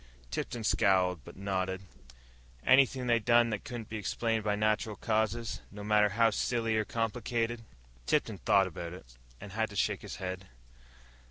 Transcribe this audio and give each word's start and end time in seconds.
Tipton 0.31 0.63
scowled, 0.63 1.23
but 1.23 1.37
nodded. 1.37 1.83
"Anything 2.65 3.05
they 3.05 3.19
done 3.19 3.51
that 3.51 3.63
couldn't 3.63 3.87
be 3.87 3.97
explained 3.97 4.43
by 4.43 4.55
natural 4.55 4.95
causes, 4.95 5.61
no 5.69 5.83
matter 5.83 6.09
how 6.09 6.31
silly 6.31 6.75
or 6.75 6.85
complicated?" 6.85 7.61
Tipton 8.07 8.39
thought 8.39 8.65
about 8.65 8.93
it, 8.93 9.15
and 9.39 9.51
had 9.51 9.69
to 9.69 9.75
shake 9.75 10.01
his 10.01 10.15
head. 10.15 10.47